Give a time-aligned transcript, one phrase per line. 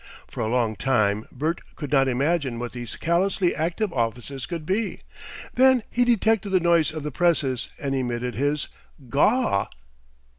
[0.27, 5.01] For a long time Bert could not imagine what these callously active offices could be,
[5.53, 8.67] then he detected the noise of the presses and emitted his
[9.09, 9.67] "Gaw!"